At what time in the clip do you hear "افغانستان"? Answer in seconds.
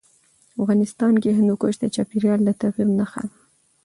0.61-1.13